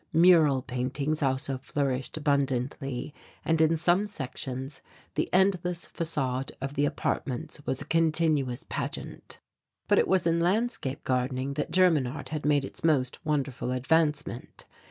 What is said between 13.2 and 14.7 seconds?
wonderful advancement.